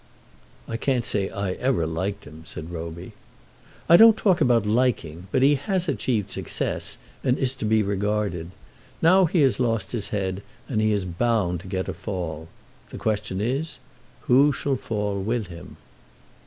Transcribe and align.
"I 0.67 0.77
can't 0.77 1.05
say 1.05 1.29
I 1.29 1.51
ever 1.51 1.85
liked 1.85 2.25
him," 2.25 2.41
said 2.47 2.71
Roby. 2.71 3.11
"I 3.87 3.97
don't 3.97 4.17
talk 4.17 4.41
about 4.41 4.65
liking, 4.65 5.27
but 5.31 5.43
he 5.43 5.53
has 5.53 5.87
achieved 5.87 6.31
success, 6.31 6.97
and 7.23 7.37
is 7.37 7.53
to 7.57 7.65
be 7.65 7.83
regarded. 7.83 8.49
Now 8.99 9.25
he 9.25 9.41
has 9.41 9.59
lost 9.59 9.91
his 9.91 10.07
head, 10.09 10.41
and 10.67 10.81
he 10.81 10.91
is 10.91 11.05
bound 11.05 11.59
to 11.59 11.67
get 11.67 11.87
a 11.87 11.93
fall. 11.93 12.47
The 12.89 12.97
question 12.97 13.39
is, 13.41 13.77
who 14.21 14.51
shall 14.51 14.75
fall 14.75 15.21
with 15.21 15.49
him?" 15.49 15.77